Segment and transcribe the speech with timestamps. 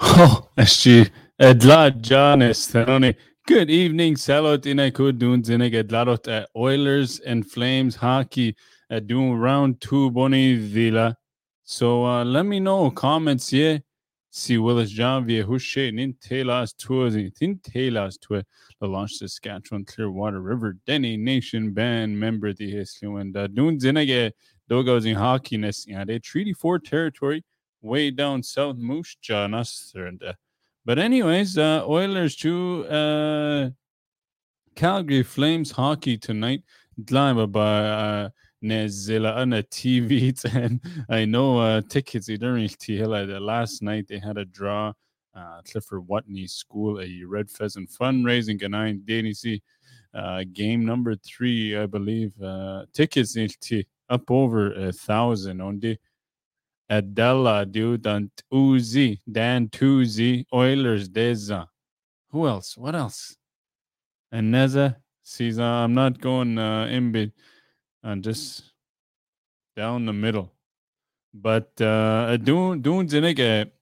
[0.00, 3.14] Oh, SG Edla Janis Thanoni.
[3.46, 8.56] Good evening, Salot in Kudun Zinig Edlarot at Oilers and Flames hockey
[8.90, 11.16] at doing round two Boni Villa.
[11.64, 13.78] So uh, let me know comments yeah.
[14.30, 17.30] Si Willis Janvier Hushe Nin Taylor's tours in
[17.62, 18.42] Taylor's tour
[18.80, 24.32] La Loche Saskatchewan Clearwater River Dene Nation band member the Hislu and uh Dun Zinege
[24.68, 25.56] Dogos in hockey
[26.04, 27.44] they treaty four territory
[27.84, 29.46] way down south Moose Jaw
[30.06, 30.32] and uh,
[30.86, 33.70] but anyways, uh Oilers to uh
[34.74, 36.62] Calgary Flames hockey tonight.
[37.00, 38.28] Dlima by uh
[38.62, 42.28] Nezilla on a TV and I know uh tickets
[43.26, 44.92] the last night they had a draw
[45.34, 48.92] uh Clifford Wuttunee School a Red Pheasant fundraising and I
[49.34, 49.62] see
[50.14, 53.36] uh game number three I believe uh tickets
[54.08, 55.98] up over a thousand on the
[56.98, 61.66] Adela, dude, and Uzi, Dan Tuzi, Oilers, Deza.
[62.30, 62.76] Who else?
[62.76, 63.36] What else?
[64.32, 67.32] And Neza, sees, uh, I'm not going uh, in bit,
[68.02, 68.74] and just
[69.76, 70.52] down the middle.
[71.32, 73.08] But uh, doing doing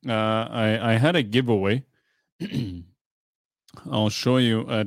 [0.09, 0.12] uh,
[0.50, 1.84] I I had a giveaway.
[3.91, 4.84] I'll show you uh,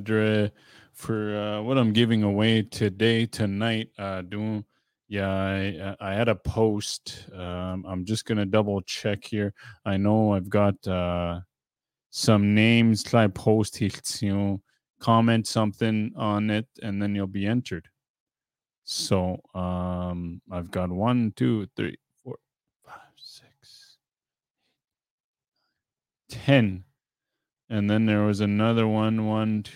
[0.93, 3.89] for uh, what I'm giving away today tonight.
[3.97, 4.65] Uh, doing
[5.07, 7.25] yeah, I, I had a post.
[7.33, 9.53] Um, I'm just gonna double check here.
[9.85, 11.41] I know I've got uh,
[12.09, 13.03] some names.
[13.03, 13.77] Try post
[14.21, 14.61] you
[14.99, 17.87] comment something on it, and then you'll be entered.
[18.83, 22.37] So um, I've got one, two, three, four,
[22.83, 23.97] five, six,
[26.29, 26.83] ten,
[27.69, 29.71] and then there was another one, one, two.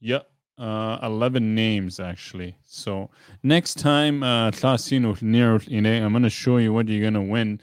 [0.00, 0.28] Yep
[0.58, 2.56] uh, 11 names actually.
[2.64, 3.10] So
[3.42, 7.60] next time, uh, I'm going to show you what you're going to win.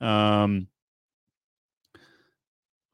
[0.00, 0.68] Um,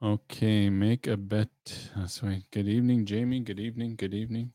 [0.03, 1.49] okay, make a bet.
[1.97, 2.43] That's right.
[2.51, 3.41] Good evening, Jamie.
[3.41, 3.97] Good evening.
[3.97, 4.53] Good evening.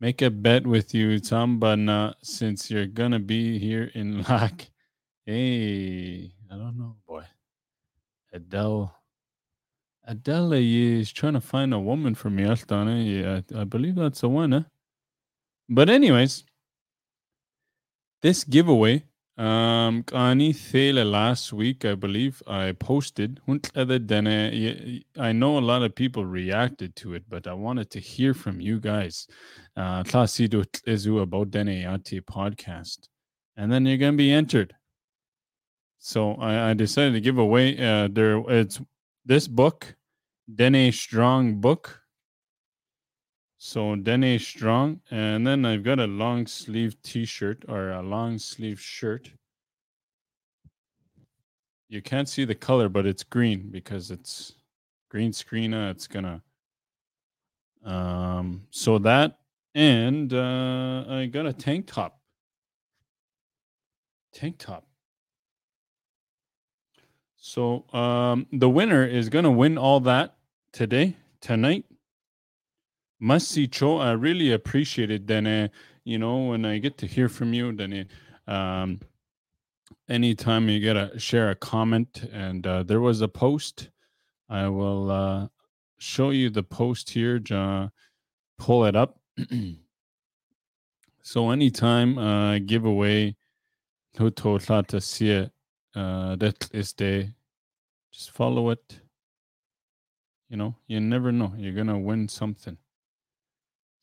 [0.00, 4.70] Make a bet with you, Tambana, since you're going to be here in Lac.
[5.24, 7.24] Hey, I don't know, boy.
[8.32, 8.94] Adele.
[10.06, 13.02] Adela is trying to find a woman for me, Altana.
[13.04, 14.66] Yeah, I believe that's the one?
[15.68, 16.44] But anyways,
[18.20, 19.04] this giveaway,
[19.38, 23.40] um, Kani Thele last week, I believe I posted.
[23.48, 28.60] I know a lot of people reacted to it, but I wanted to hear from
[28.60, 29.26] you guys.
[29.76, 33.08] Uh, about Dene Yati podcast.
[33.56, 34.74] And then you're gonna be entered.
[35.98, 38.78] So I, I decided to give away uh there it's
[39.24, 39.94] this book,
[40.52, 42.00] Dene Strong book.
[43.58, 48.80] So Dene Strong, and then I've got a long sleeve T-shirt or a long sleeve
[48.80, 49.30] shirt.
[51.88, 54.54] You can't see the color, but it's green because it's
[55.10, 55.72] green screen.
[55.72, 56.42] Uh, it's gonna.
[57.84, 58.66] Um.
[58.70, 59.38] So that
[59.74, 62.20] and uh, I got a tank top.
[64.32, 64.86] Tank top.
[67.46, 70.34] So um, the winner is going to win all that
[70.72, 71.84] today, tonight.
[73.36, 73.98] See Cho.
[73.98, 75.26] I really appreciate it.
[75.26, 75.68] Then, uh,
[76.04, 78.08] you know, when I get to hear from you, then
[78.46, 78.98] um,
[80.08, 83.90] anytime you get a share a comment, and uh, there was a post,
[84.48, 85.48] I will uh,
[85.98, 87.42] show you the post here.
[87.50, 87.88] Uh,
[88.56, 89.20] pull it up.
[91.22, 93.36] so anytime uh, giveaway,
[94.88, 95.53] to see it
[95.94, 97.28] uh, that is the
[98.12, 99.00] just follow it.
[100.48, 101.52] You know, you never know.
[101.56, 102.76] You're gonna win something.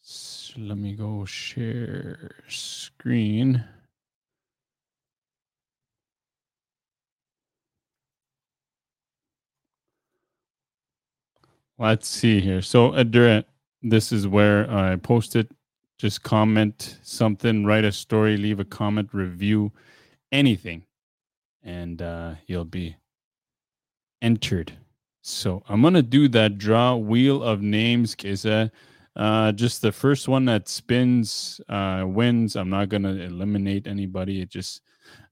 [0.01, 3.63] So let me go share screen.
[11.77, 12.61] Let's see here.
[12.61, 13.43] So, Adira,
[13.81, 15.49] this is where I posted.
[15.97, 19.71] Just comment something, write a story, leave a comment, review,
[20.31, 20.83] anything
[21.63, 22.95] and uh, you'll be
[24.21, 24.73] entered.
[25.21, 28.15] So I'm gonna do that draw wheel of names.
[28.15, 28.71] Kesa.
[29.15, 32.55] Uh, just the first one that spins uh, wins.
[32.55, 34.41] I'm not gonna eliminate anybody.
[34.41, 34.81] It just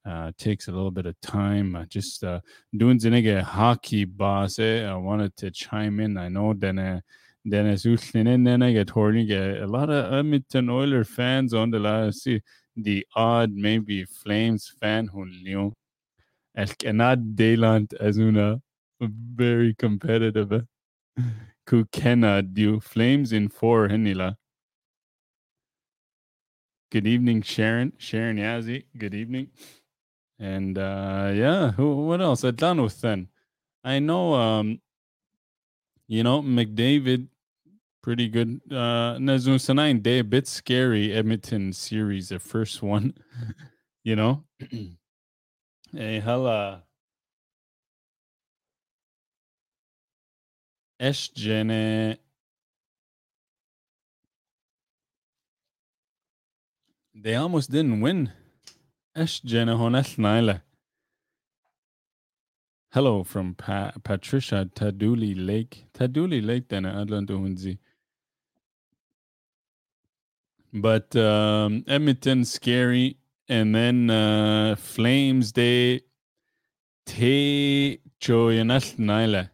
[0.05, 1.75] uh, takes a little bit of time.
[1.75, 2.41] Uh, just uh,
[2.75, 4.59] doing zinige hockey boss.
[4.59, 4.85] Eh?
[4.85, 6.17] I wanted to chime in.
[6.17, 6.79] I know then.
[6.79, 7.01] Uh,
[7.47, 9.31] Dennis Uslinen, then I get horny.
[9.31, 12.41] A lot of Edmonton Oiler fans on the last see
[12.75, 15.73] the odd maybe Flames fan who knew
[16.55, 18.61] El Canad Dayland as una
[19.01, 20.65] very competitive.
[21.65, 24.35] Ku cannot do flames in four Henila.
[26.91, 27.93] Good evening, Sharon.
[27.97, 28.85] Sharon Yazzie.
[28.97, 29.49] Good evening.
[30.39, 32.43] And uh, yeah, who, what else?
[32.43, 33.27] Atlanus then.
[33.83, 34.81] I know, um,
[36.07, 37.27] you know, McDavid,
[38.01, 38.59] pretty good.
[38.71, 41.13] Uh, Nazun Sanain Day, a bit scary.
[41.13, 43.13] Edmonton series, the first one,
[44.03, 44.45] you know.
[45.93, 46.83] hey, hella.
[51.01, 52.17] Eschene.
[57.15, 58.31] They almost didn't win.
[59.15, 60.61] Eschene Honel
[62.91, 65.85] Hello from pa- Patricia Tadoule Lake.
[65.93, 67.77] Tadoule Lake then Atlanta Hunzi.
[70.73, 73.18] But um, Edmonton scary,
[73.49, 76.01] and then uh, Flames Day.
[77.09, 79.49] Te Joyanat Naila.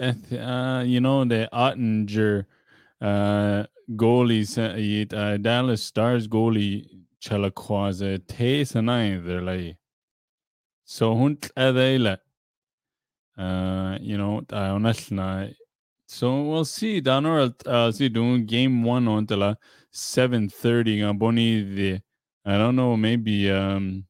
[0.00, 2.46] Uh, you know the Oettinger
[3.00, 6.88] uh, goalies, uh, uh, Dallas Stars goalie
[7.22, 9.24] Chalakwaza Te Sanai.
[9.24, 9.76] They're like
[10.84, 12.18] so hunt adela.
[13.38, 15.46] Uh, you know, uh,
[16.06, 17.00] so we'll see.
[17.00, 19.56] Danor, uh, see doing game one on the
[19.92, 21.00] seven thirty.
[21.12, 22.02] Boni the
[22.44, 22.96] I don't know.
[22.96, 24.06] Maybe um.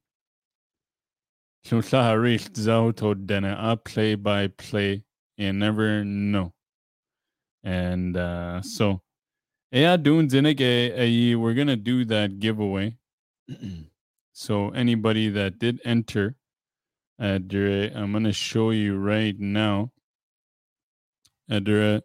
[3.26, 5.04] Dana play by play
[5.38, 6.52] and never know.
[7.62, 9.00] And uh, so,
[9.70, 12.96] yeah, doing Zinig, we're gonna do that giveaway.
[14.32, 16.34] so anybody that did enter,
[17.22, 17.94] Adre.
[17.94, 19.92] I'm going to show you right now.
[21.48, 22.02] Adre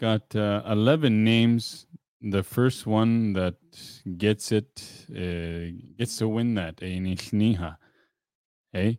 [0.00, 1.86] got uh, 11 names.
[2.22, 3.56] The first one that
[4.16, 6.76] gets it uh, gets to win that.
[6.76, 7.76] Sniha.
[8.72, 8.98] Hey?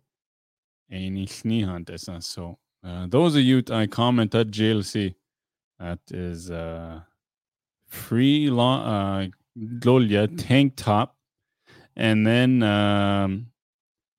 [0.92, 2.24] Sniha.
[2.24, 5.16] So uh, those of you that I comment at JLC,
[5.80, 7.02] that is uh,
[7.88, 9.28] free law, uh,
[10.38, 11.18] tank top
[11.98, 13.48] and then um,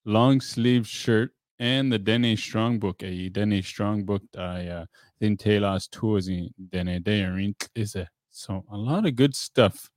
[0.05, 1.31] long sleeve shirt
[1.61, 3.03] and the Dene Strong book.
[3.03, 4.23] A Dene Strong book.
[4.37, 4.87] I uh,
[5.21, 9.91] think Taylor's tours in Dene Day is a so a lot of good stuff.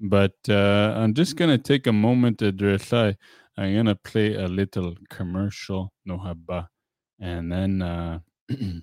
[0.00, 2.92] But uh, I'm just gonna take a moment to address.
[2.92, 3.16] I
[3.56, 6.68] I'm gonna play a little commercial, no haba,
[7.20, 8.18] and then uh,
[8.50, 8.82] I'm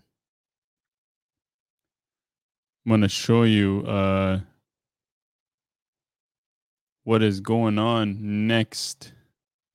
[2.87, 3.85] gonna show you.
[3.85, 4.39] Uh,
[7.03, 9.11] what is going on next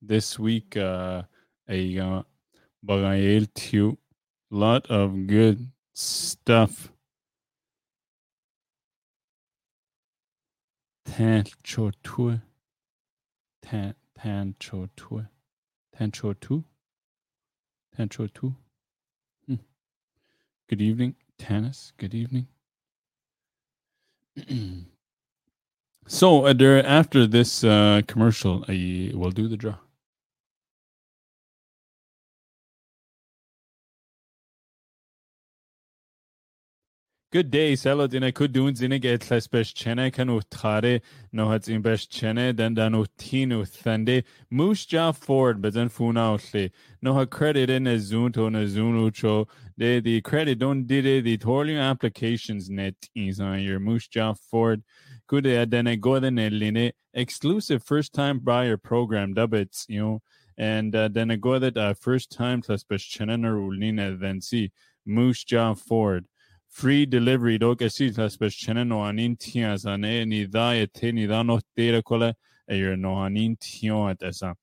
[0.01, 0.75] this week.
[0.75, 1.21] Uh,
[1.69, 2.23] a uh,
[2.89, 3.97] a
[4.51, 6.91] lot of good stuff.
[11.15, 12.39] Tan cho tu.
[13.61, 15.25] Tan tan cho tu.
[15.97, 16.33] Tan cho.
[19.45, 19.55] Hmm.
[20.69, 21.91] Good evening, Tanis.
[21.97, 22.47] Good evening.
[26.11, 26.53] So, uh,
[26.85, 29.75] after this uh, commercial, I will do the draw.
[37.31, 40.99] Good day, Salad a kudun zinig et lesbesh chene kanu tare
[41.31, 46.39] no hats in chene den danu tinu thande moose ja ford but then funa
[47.03, 51.37] no ha credit in a zunto na zunucho de the credit don't did it the
[51.37, 54.81] torling applications net is on your moose ja ford.
[55.29, 60.21] Kude adene godene line exclusive first time buyer program dubbits you know.
[60.57, 64.71] And uh, then a go that uh, first time plus beschener ulina then see.
[65.05, 66.25] Moose jaw ford
[66.69, 71.11] free delivery do que si las beschener no anin tias ane ni da e te
[71.11, 72.33] ni da no te kola
[72.69, 74.55] e yer no anin tio at esa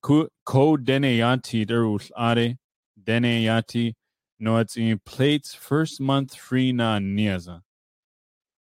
[0.00, 2.56] ko ko dene yati derul are
[2.96, 3.94] dene yati
[4.38, 7.62] no it's in plates first month free na niaza.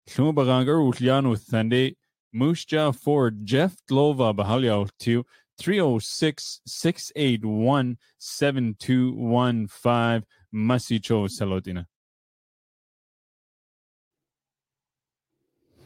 [0.08, 1.96] Llwybaranger Uliano Thande,
[2.32, 5.24] Moose Jaw Ford, Jeff Glova Bahalio to
[5.58, 10.24] 306 681 7215
[10.54, 11.86] Masicho Salotina.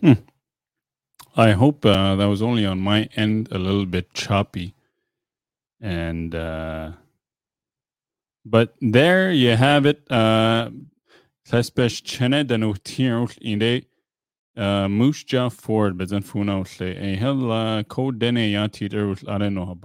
[0.00, 0.12] Hmm.
[1.36, 4.74] I hope uh, that was only on my end a little bit choppy.
[5.80, 6.92] And, uh,
[8.44, 10.10] but there you have it.
[10.10, 10.70] Uh,
[11.48, 13.86] danu tirul inde
[14.56, 18.88] uh, Moose Jaw Ford a hel uh, ko dene yati
[19.28, 19.78] are no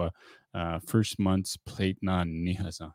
[0.54, 2.94] uh, first month's plate na nihaza.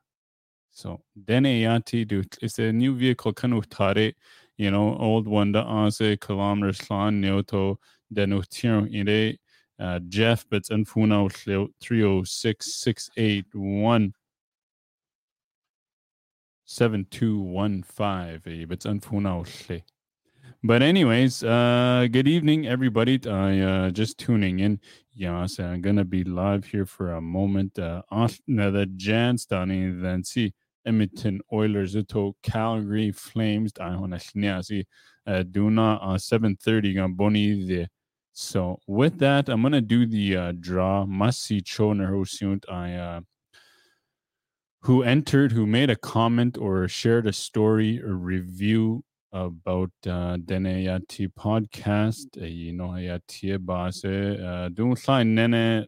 [0.73, 4.15] So dene yati it's a new vehicle kanu tare
[4.57, 7.77] you know old one da anse kilometers slan neoto
[8.13, 9.39] denu tiro ide
[9.79, 14.13] uh, Jeff but funa usle 306 681
[16.65, 19.83] 7215 but funa usle
[20.67, 23.21] but anyways, uh, good evening, everybody.
[23.29, 24.81] I uh, just tuning in.
[25.15, 27.79] yeah, so I'm gonna be live here for a moment.
[27.79, 28.03] Uh,
[28.49, 30.55] the Jan Stani then see
[30.87, 33.73] Edmonton Oilers to Calgary Flames.
[33.73, 33.83] To
[34.63, 34.87] see
[35.27, 37.89] Duna on 7:30 on Boni.
[38.33, 41.07] So with that, I'm gonna do the uh, draw.
[41.07, 42.09] Must see Choner
[42.69, 43.21] I uh,
[44.83, 49.03] who entered, who made a comment or shared a story or review
[49.33, 52.41] about uh, Deneyati podcast.
[52.41, 55.87] Uh, you know, Hayati Base, uh, Dun Nene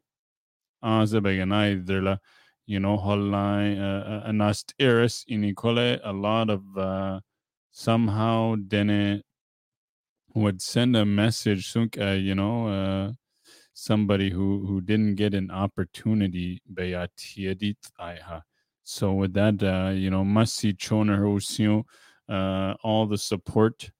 [0.82, 2.18] Azebeganai, Derla,
[2.68, 7.18] you know, Holline, uh, Anast Iris, Inicole, a lot of uh,
[7.70, 9.22] somehow Dene
[10.34, 13.12] would send a message, uh, you know, uh,
[13.72, 16.60] somebody who, who didn't get an opportunity.
[18.84, 21.16] So with that, uh, you know, Masi Choner
[22.28, 23.90] uh, all the support,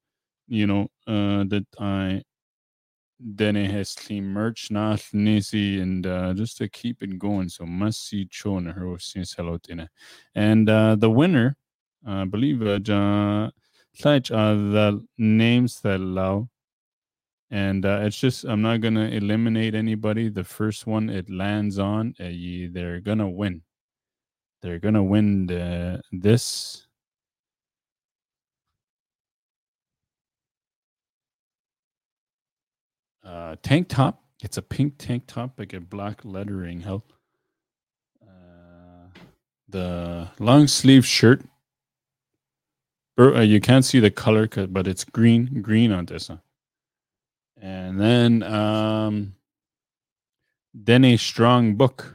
[0.47, 2.23] you know, uh, that I
[3.35, 7.49] Dene has clean merch na nisi and uh, just to keep it going.
[7.49, 9.89] So Masi Choner Hosio
[10.35, 11.57] And uh, the winner,
[12.07, 12.79] I believe, uh,
[14.55, 16.49] the names that allow
[17.51, 22.15] and uh, it's just i'm not gonna eliminate anybody the first one it lands on
[22.21, 22.29] uh,
[22.71, 23.63] they're gonna win
[24.61, 26.88] they're gonna win the, this.
[33.29, 34.23] Uh, tank top.
[34.43, 36.81] It's a pink tank top, like a black lettering.
[36.81, 37.05] Hell,
[38.23, 39.09] uh,
[39.69, 41.43] the long sleeve shirt.
[43.19, 46.41] Uh, you can't see the color, but it's green, green on this one.
[47.61, 49.35] And then, um,
[50.73, 52.15] then a strong book.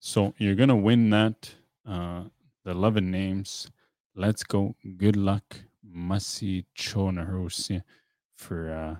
[0.00, 1.54] So you're gonna win that.
[1.86, 2.24] Uh,
[2.64, 3.70] the 11 names.
[4.16, 4.74] Let's go.
[4.96, 7.82] Good luck, Masi Chonarosia,
[8.34, 8.96] for uh,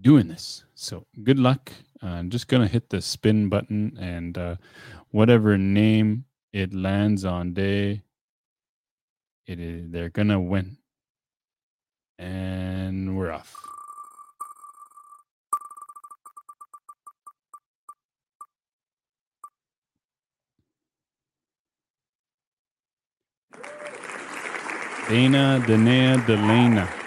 [0.00, 0.64] doing this.
[0.74, 1.72] So good luck.
[2.02, 4.56] Uh, I'm just gonna hit the spin button and uh,
[5.10, 8.02] whatever name it lands on day,
[9.46, 10.78] it is they're gonna win.
[12.18, 13.54] And we're off.
[25.08, 27.05] Dana Danea Delena.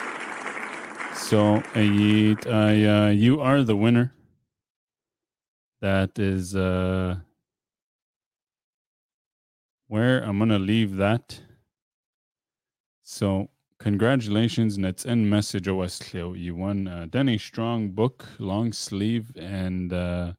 [1.19, 4.13] So Ayit, I, uh, you are the winner.
[5.79, 7.17] That is uh,
[9.87, 11.39] where I'm gonna leave that.
[13.03, 19.93] So congratulations, Nets end message OS You won uh, Dene Strong book, long sleeve, and
[19.93, 20.33] uh,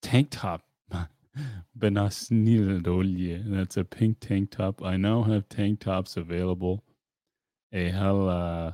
[0.00, 0.62] tank top.
[1.78, 4.80] Benasnil That's a pink tank top.
[4.84, 6.84] I now have tank tops available.
[7.74, 8.72] A hell uh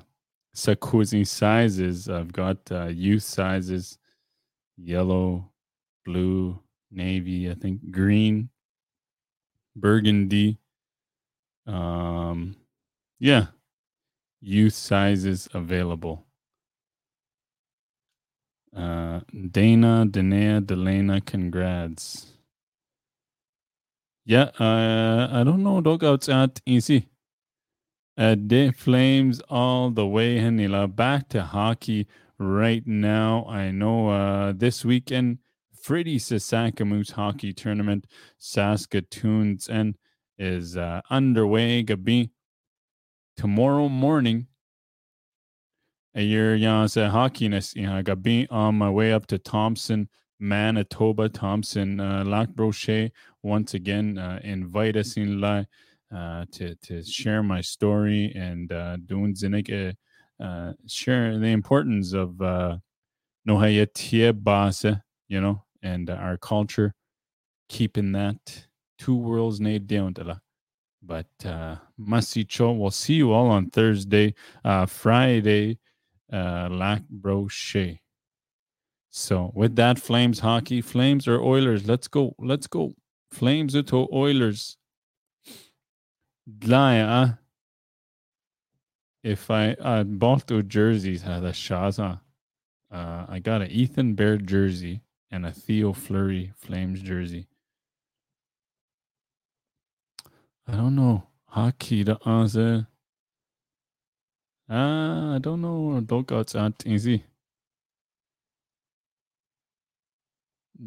[0.55, 2.09] Sakuzi sizes.
[2.09, 3.99] I've got uh, youth sizes,
[4.77, 5.51] yellow,
[6.05, 8.51] blue, navy, I think green,
[9.75, 10.59] burgundy.
[11.67, 12.57] Um
[13.19, 13.47] yeah.
[14.43, 16.27] Youth sizes available.
[18.77, 22.27] Uh Dana, Danea, Delena, congrats.
[24.27, 27.10] Yeah, uh, I don't know dogouts at easy.
[28.19, 30.95] De Flames all the way, Hanila.
[30.95, 32.07] Back to hockey
[32.39, 33.47] right now.
[33.49, 35.39] I know uh, this weekend,
[35.81, 36.21] Freddie
[36.85, 38.07] Moose hockey tournament,
[38.39, 39.97] Saskatoon's and
[40.39, 41.83] is uh, underway.
[41.85, 42.31] Gabi
[43.37, 44.47] tomorrow morning.
[46.15, 50.09] A year, yeah, hockey, yeah, Gabi on my way up to Thompson
[50.41, 53.13] Manitoba, Thompson, uh, Lac Brochet,
[53.43, 55.65] once again, uh, invite us in la,
[56.15, 58.97] uh, to, to share my story and uh,
[59.35, 59.95] zinnig,
[60.43, 62.77] uh, share the importance of uh,
[64.33, 64.85] base,
[65.29, 66.95] you know, and our culture,
[67.69, 68.67] keeping that
[68.99, 70.25] two worlds down to
[71.03, 75.79] But uh, Masicho, we'll see you all on Thursday, uh, Friday,
[76.33, 78.01] uh, Lac Brochet.
[79.11, 81.89] So with that, Flames hockey, Flames or Oilers.
[81.89, 82.35] Let's go.
[82.39, 82.93] Let's go.
[83.31, 84.77] Flames to Oilers.
[86.59, 87.39] Dla
[89.23, 90.05] If I uh,
[90.47, 92.21] those jerseys had a Shaza.
[92.91, 97.47] Uh, I got an Ethan Bear jersey and a Theo Fleury Flames jersey.
[100.67, 101.25] I don't know.
[101.47, 102.87] Hockey the answer.
[104.69, 106.01] Ah, I don't know.
[106.01, 106.55] Don't got
[106.87, 107.25] easy.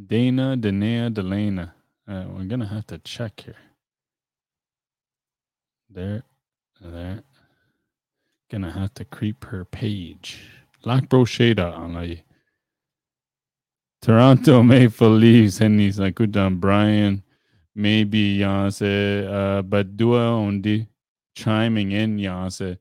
[0.08, 1.72] Dana, Danea, Delana.
[2.08, 3.56] Uh, we're gonna have to check here.
[5.94, 6.24] There,
[6.82, 7.22] there.
[8.50, 10.50] Gonna have to creep her page.
[10.82, 12.24] Black Brocheda on like
[14.02, 17.24] Toronto Maple Leafs And he's like good on Brian.
[17.76, 20.88] Maybe Yase uh but Dua only
[21.36, 22.78] chiming in Yase.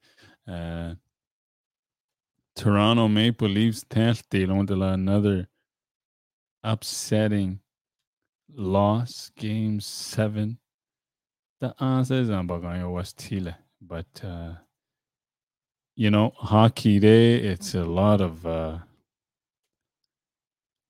[0.48, 0.94] Uh
[2.56, 5.48] Toronto Maple Leafs Thursday another
[6.64, 7.60] upsetting
[8.54, 10.58] loss game seven.
[11.62, 13.54] The answer is on Bagayo West Chile.
[13.80, 14.54] But uh
[15.94, 18.78] you know, hockey day, it's a lot of uh,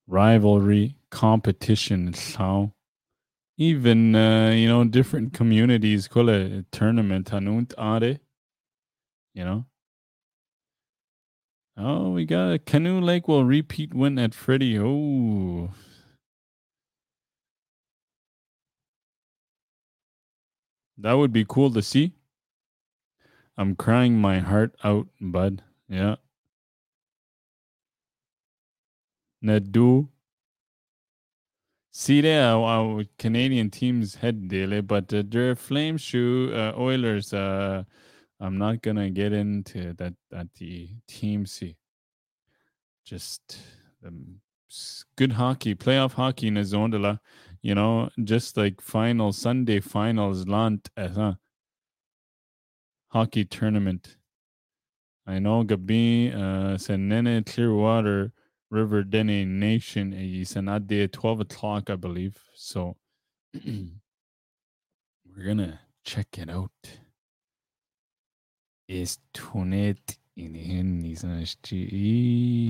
[0.07, 2.73] rivalry, competition, how
[3.55, 8.01] even uh, you know different communities call a tournament hanunt are
[9.35, 9.65] you know?
[11.77, 15.69] Oh we got a canoe lake will repeat win at Freddie oh
[20.97, 22.13] that would be cool to see
[23.57, 25.61] I'm crying my heart out, bud.
[25.87, 26.15] Yeah.
[29.43, 30.09] Nadu.
[31.91, 37.31] See there, our Canadian teams head daily, but uh, their flame shoe uh, Oilers.
[37.33, 37.83] Uh,
[38.39, 40.15] I'm not gonna get into that.
[40.33, 41.77] At the team C.
[43.05, 43.59] Just
[44.03, 44.39] um,
[45.15, 47.19] good hockey, playoff hockey in Zondela.
[47.63, 50.89] You know, just like final Sunday finals, lant.
[50.95, 51.33] Uh,
[53.13, 54.17] hockey tournament.
[55.25, 58.33] I know Gabi uh, Senene Clearwater
[58.71, 60.67] River Dene Nation is an
[61.03, 62.35] at 12 o'clock, I believe.
[62.55, 62.97] So
[63.53, 63.93] we're
[65.45, 66.71] gonna check it out.
[68.87, 70.55] Is tunet in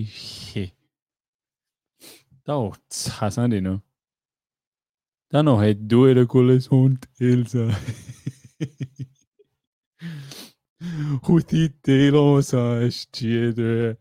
[0.04, 0.74] he.
[2.46, 3.54] Da Hassan
[5.34, 5.40] det nu.
[5.40, 7.66] Der er noget, du er der kunne sunt, Elsa.
[11.24, 13.96] Hwthidelos a ystir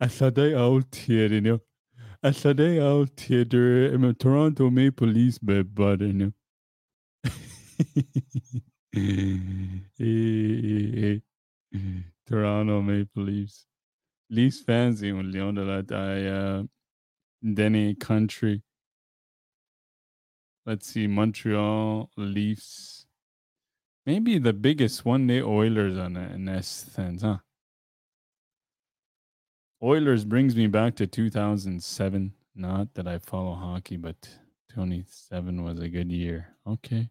[0.00, 1.58] alladau awtiad nhw.
[2.22, 6.30] Alladau awtiad y Toronto Maple Leafs be bud nhw.
[12.28, 13.66] Toronto Maple Leafs.
[14.30, 15.82] Leafs fans yung Leon de la
[17.42, 18.62] Dene Country.
[20.66, 23.06] Let's see, Montreal Leafs.
[24.04, 27.38] Maybe the biggest one day Oilers on in this sense, huh?
[29.80, 32.32] Oilers brings me back to 2007.
[32.56, 34.16] Not that I follow hockey, but
[34.72, 36.48] 27 was a good year.
[36.66, 37.10] Okay.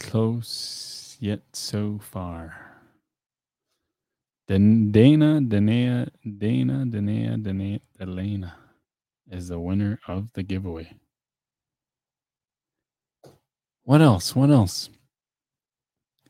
[0.00, 2.56] Close yet so far.
[4.48, 4.90] Dana,
[5.40, 8.52] Dana, Dana, Dana, Dana, Delana
[9.30, 10.92] is the winner of the giveaway.
[13.84, 14.36] What else?
[14.36, 14.90] What else?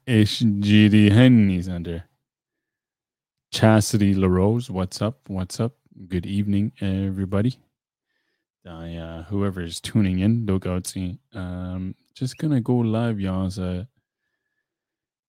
[0.07, 2.05] HGD Henny's under.
[3.51, 5.29] Chastity LaRose, what's up?
[5.29, 5.73] What's up?
[6.07, 7.59] Good evening, everybody.
[8.67, 13.51] I, uh, whoever is tuning in, Dogoutsy, um, just gonna go live, y'all.
[13.51, 13.87] So,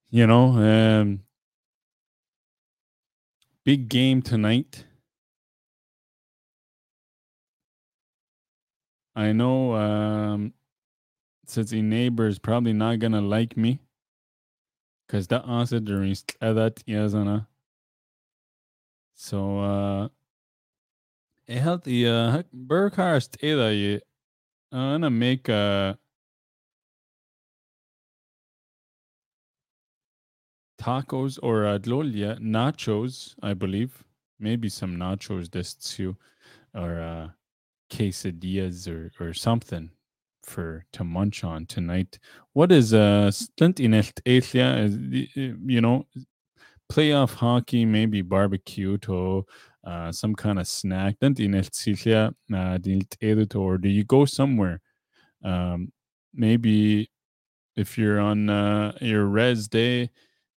[0.09, 1.21] you know, um,
[3.63, 4.83] big game tonight.
[9.19, 10.53] I know um,
[11.45, 13.79] since the neighbor is probably not gonna like me
[15.05, 17.47] because that answer during that yazana.
[19.15, 20.09] So uh
[21.49, 23.99] helped the uh Burkhart either
[24.71, 25.95] I'm gonna make uh
[30.79, 34.01] tacos or uh, dlolia nachos, I believe.
[34.39, 36.15] Maybe some nachos this too
[36.73, 37.29] or uh
[37.89, 39.91] quesadillas or or something
[40.43, 42.19] for to munch on tonight.
[42.53, 44.89] What is uh Stintinelt Athia?
[45.65, 46.05] You know,
[46.91, 49.45] playoff hockey, maybe barbecue to
[49.83, 51.15] uh, some kind of snack.
[51.21, 52.79] Uh,
[53.55, 54.81] or do you go somewhere?
[55.43, 55.91] Um,
[56.33, 57.09] maybe
[57.75, 60.09] if you're on uh, your res day,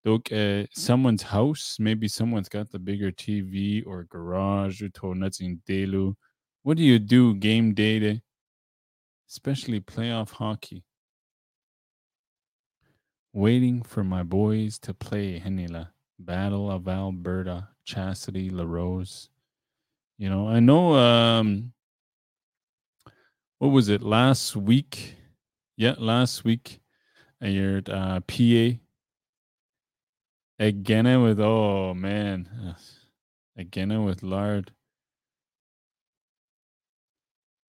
[0.04, 1.76] look at someone's house.
[1.78, 4.82] Maybe someone's got the bigger TV or garage.
[6.62, 8.22] What do you do game day?
[9.32, 10.84] especially playoff hockey.
[13.32, 19.30] Waiting for my boys to play Henila, Battle of Alberta, Chastity, LaRose.
[20.18, 21.72] You know, I know um
[23.58, 25.16] what was it last week?
[25.78, 26.80] Yeah, last week
[27.40, 28.76] I heard uh PA
[30.58, 32.76] again with oh man
[33.56, 34.72] again with lard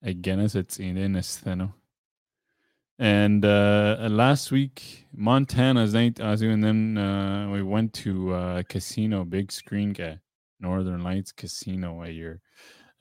[0.04, 1.72] Again, as it's in in esceno.
[2.98, 9.50] And uh, last week, Montana's night, and then uh, we went to uh, casino, big
[9.50, 10.20] screen guy,
[10.60, 12.40] Northern Lights Casino, where your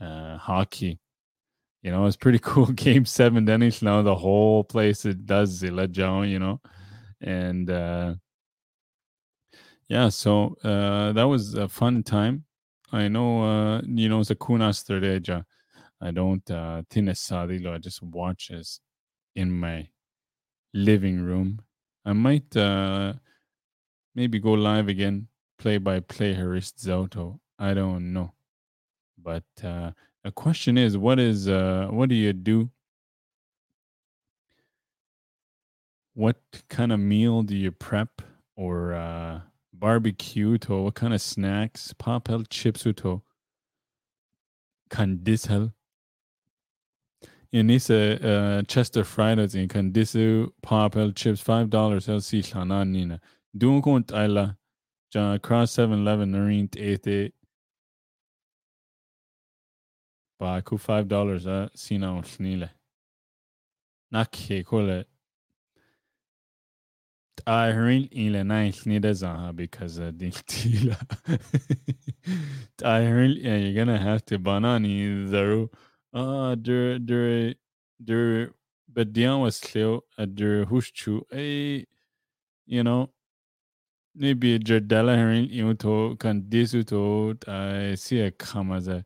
[0.01, 0.99] uh, hockey.
[1.83, 2.67] You know, it's pretty cool.
[2.67, 5.59] Game seven, then it's now the whole place it does
[5.91, 6.61] down, you know,
[7.21, 8.15] and uh,
[9.89, 12.45] yeah, so uh, that was a fun time.
[12.91, 14.83] I know, uh, you know, sa kunas
[15.27, 15.43] ja.
[16.03, 17.73] I don't uh, tinesarilo.
[17.73, 18.81] I just watch this
[19.35, 19.87] in my
[20.73, 21.61] living room.
[22.03, 23.13] I might uh,
[24.13, 27.39] maybe go live again, play by play Harist Zoto.
[27.57, 28.33] I don't know.
[29.17, 29.91] But uh,
[30.25, 32.69] the question is, what is uh, what do you do?
[36.15, 36.35] What
[36.69, 38.21] kind of meal do you prep
[38.57, 39.39] or uh,
[39.71, 40.81] barbecue to?
[40.83, 41.93] What kind of snacks?
[41.97, 43.21] Papel chips to?
[44.89, 45.23] Kan
[47.53, 47.59] dishel?
[47.59, 52.87] in this uh, Chester Fridays in kan disu papel chips five dollars el si chana
[52.87, 53.19] nina.
[53.57, 54.55] Doon kon taila
[55.13, 57.31] ja cross 7-Eleven narin ete
[60.39, 62.69] ba ku five dollars a sina on snile.
[64.13, 65.05] Nakke kole
[67.45, 70.97] I heard ile nice need zaha because uh tila.
[72.83, 75.69] I heard you're gonna have to banani zaru.
[76.15, 77.55] Ah, der der
[77.99, 78.53] der
[79.61, 81.83] cleo at der hushchu a
[82.67, 83.09] you know
[84.15, 89.03] maybe jerdala herin iuto kan disuto I see a come as a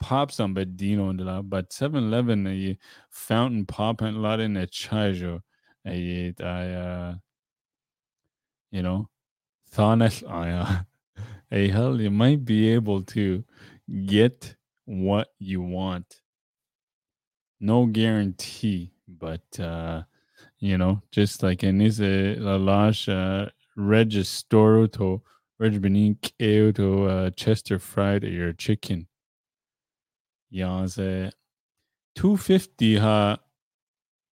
[0.00, 0.54] pop some
[1.00, 2.78] on the but 7-Eleven a
[3.10, 5.40] fountain pop and lot in a chajo
[5.86, 7.14] a I uh
[8.70, 9.08] you know
[9.70, 10.84] thanash aya
[11.50, 13.42] a hell you might be able to
[14.06, 16.21] get what you want
[17.62, 20.02] no guarantee, but uh,
[20.58, 23.46] you know, just like in this la lash uh,
[23.76, 25.22] registoro to
[25.60, 29.06] regbenin keo to uh, Chester fried your chicken.
[30.86, 31.30] Say
[32.16, 33.38] two fifty ha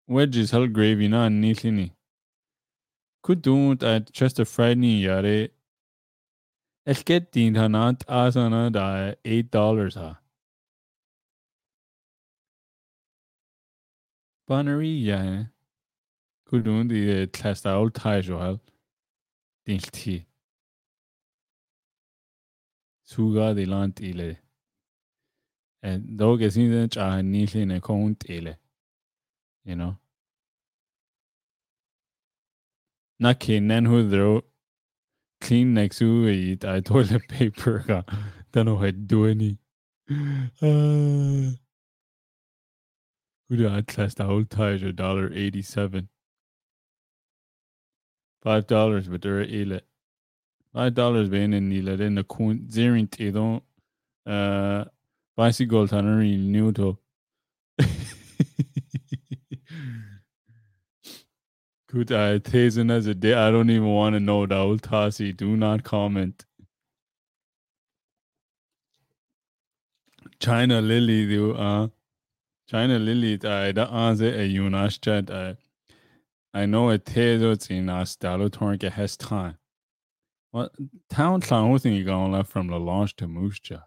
[0.08, 1.92] wedges hell gravy na nilini.
[3.40, 5.50] Do at Chester fried ni yare.
[6.84, 10.18] Es get din hanat asana da eight dollars ha.
[14.50, 15.52] Banneria
[16.50, 18.56] Gudún í tleáil taiisioil
[19.68, 20.16] díltí.
[23.06, 24.30] Súgád í land ile.
[26.18, 28.58] dógus sin a nílín a cónt ile.
[29.64, 29.96] You know?
[33.20, 34.42] Na cé nenhúdro
[35.40, 38.02] clean next iad a toilet paper ga
[38.54, 39.58] ó het doing.
[40.60, 41.54] Uh,
[43.50, 46.08] Who I test old ties a dollar eighty seven.
[48.42, 49.80] Five dollars but they're ile.
[50.72, 53.62] Five dollars ben in ile in the kun zerint idon
[54.24, 54.84] uh
[55.36, 56.98] bicycle tannery nuto.
[61.88, 63.34] Good I tazen as a day.
[63.34, 65.36] I don't even want to know the old Tassi.
[65.36, 66.44] Do not comment.
[70.38, 71.88] China Lily do uh
[72.70, 75.56] China Lily I da anze e Yunaschat
[76.54, 79.56] I know a tezo in us dalo tornke has time.
[80.52, 80.70] What
[81.08, 83.80] town town thing you going left from La Loche to Moose Jaw.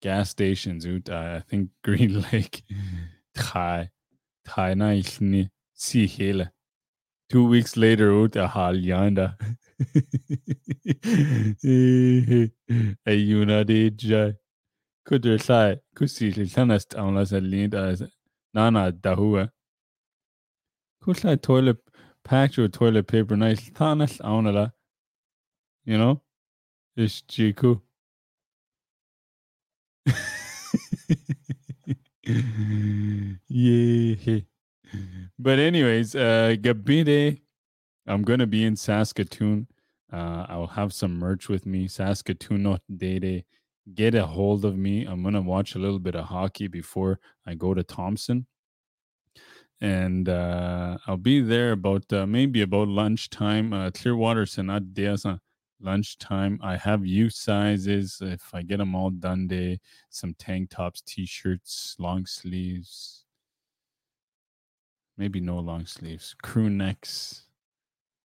[0.00, 2.62] Gas stations I think Green Lake
[3.34, 3.90] Thai
[4.46, 6.52] Thai na ni si hele.
[7.28, 9.36] Two weeks later ut a hal yanda.
[13.06, 14.36] Yuna de jai.
[15.06, 18.02] Kudur llai, kusi llanast awn las a lint as
[18.52, 19.52] nana dahua.
[21.02, 21.76] Kullai toilet
[22.24, 24.70] packed with toilet paper nice tanas awn la.
[25.84, 26.22] You know?
[26.96, 27.80] Ish jiku.
[33.48, 34.40] yeah.
[35.38, 37.40] But anyways, uh Gabide,
[38.08, 39.68] I'm gonna be in Saskatoon.
[40.12, 41.86] Uh I'll have some merch with me.
[41.86, 43.44] Saskatoon no Dede
[43.94, 45.04] get a hold of me.
[45.04, 48.46] I'm gonna watch a little bit of hockey before I go to Thompson,
[49.80, 53.72] and uh, I'll be there about uh, maybe about lunchtime.
[53.72, 55.38] Uh, Clearwater Senat Deasa
[55.80, 56.58] lunchtime.
[56.62, 59.46] I have U sizes if I get them all done.
[59.46, 63.24] Day some tank tops, t-shirts, long sleeves.
[65.18, 67.44] Maybe no long sleeves, crew necks.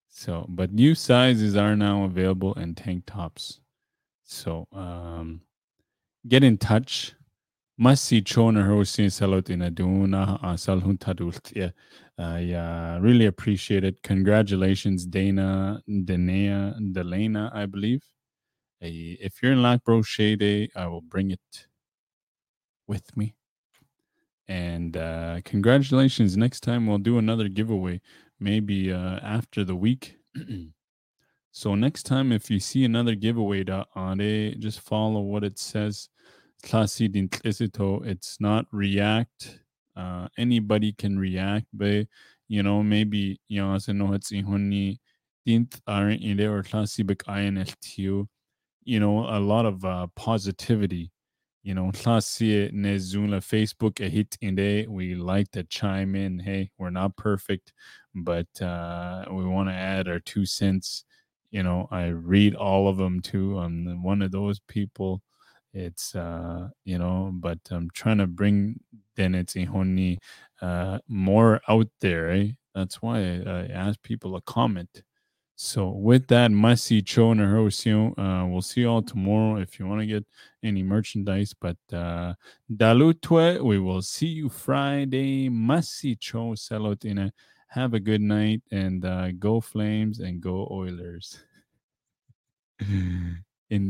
[0.09, 3.61] So, but new sizes are now available and tank tops.
[4.33, 5.43] So um,
[6.27, 7.15] get in touch.
[7.81, 11.53] Masi Chona Hosin Salotina Duna Salhun Tadult.
[11.57, 11.71] Yeah.
[12.19, 14.03] Uh, really appreciate it.
[14.03, 18.03] Congratulations, Dana, Danea, Delena, I believe.
[18.83, 18.89] Uh,
[19.27, 21.67] if you're in Lac Shade, I will bring it
[22.87, 23.35] with me.
[24.47, 26.37] And uh, congratulations.
[26.37, 28.01] Next time we'll do another giveaway,
[28.39, 30.17] maybe uh, after the week.
[31.53, 33.63] so next time, if you see another giveaway
[34.59, 36.09] just follow what it says.
[38.05, 39.59] It's not react.
[39.97, 42.07] Uh, anybody can react, but
[42.49, 44.99] you know, maybe you know, as no it's ihoni
[45.45, 47.03] dint aren't in there or classy
[48.85, 51.13] you know, a lot of uh, positivity
[51.63, 54.87] you know, Clasie Nezula Facebook a hit in day.
[54.87, 56.41] We like to chime in.
[56.41, 57.73] Hey, we're not perfect,
[58.15, 61.05] but uh, we want to add our two cents.
[61.53, 63.59] You know, I read all of them too.
[63.59, 65.23] I'm one of those people.
[65.73, 68.81] It's uh, you know, but I'm trying to bring
[69.17, 70.19] Denet's Ihoni
[70.61, 72.31] uh more out there.
[72.31, 72.49] Eh?
[72.75, 75.03] That's why I, I ask people to comment
[75.65, 80.07] so with that, Masi Cho uh, we'll see you all tomorrow if you want to
[80.07, 80.27] get
[80.65, 81.55] any merchandise.
[81.55, 82.35] But uh
[82.69, 85.49] Dalutwe, we will see you Friday.
[85.49, 87.31] Masi Cho Selotina.
[87.73, 91.43] Have a good night and uh, go Flames and go Oilers.